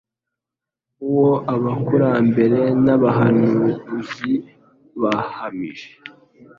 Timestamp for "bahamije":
5.01-5.89